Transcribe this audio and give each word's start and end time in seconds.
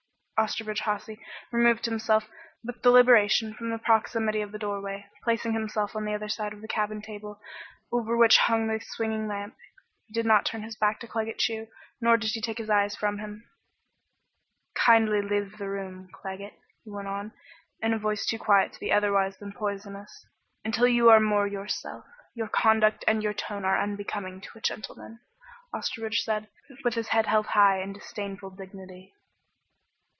Osterbridge 0.43 0.79
Hawsey 0.79 1.19
removed 1.51 1.85
himself 1.85 2.27
with 2.63 2.81
deliberation 2.81 3.53
from 3.53 3.69
the 3.69 3.77
proximity 3.77 4.41
of 4.41 4.51
the 4.51 4.57
doorway, 4.57 5.05
placing 5.23 5.53
himself 5.53 5.95
on 5.95 6.03
the 6.03 6.15
other 6.15 6.29
side 6.29 6.51
of 6.51 6.61
the 6.61 6.67
cabin 6.67 6.99
table 6.99 7.39
over 7.91 8.17
which 8.17 8.39
hung 8.39 8.65
the 8.65 8.79
swinging 8.79 9.27
lamp. 9.27 9.55
He 10.07 10.13
did 10.15 10.25
not 10.25 10.43
turn 10.47 10.63
his 10.63 10.75
back 10.75 10.99
to 11.01 11.07
Claggett 11.07 11.37
Chew 11.37 11.67
nor 12.01 12.17
take 12.17 12.57
his 12.57 12.71
eyes 12.71 12.95
from 12.95 13.19
him. 13.19 13.47
"Kindly 14.73 15.21
leave 15.21 15.59
the 15.59 15.69
room, 15.69 16.09
Claggett," 16.11 16.53
he 16.83 16.89
went 16.89 17.07
on, 17.07 17.33
in 17.79 17.91
too 17.91 18.39
quiet 18.39 18.69
a 18.71 18.71
voice 18.71 18.77
to 18.77 18.79
be 18.79 18.91
otherwise 18.91 19.37
than 19.37 19.51
poisonous, 19.53 20.25
"until 20.65 20.87
you 20.87 21.11
are 21.11 21.19
more 21.19 21.45
yourself. 21.45 22.03
Your 22.33 22.47
conduct 22.47 23.05
and 23.07 23.21
tone 23.37 23.63
are 23.63 23.79
unbecoming 23.79 24.41
to 24.41 24.57
a 24.57 24.61
gentleman," 24.61 25.19
Osterbridge 25.71 26.23
said, 26.23 26.47
with 26.83 26.95
his 26.95 27.09
head 27.09 27.27
held 27.27 27.45
high 27.45 27.79
in 27.83 27.93
disdainful 27.93 28.49
dignity. 28.49 29.13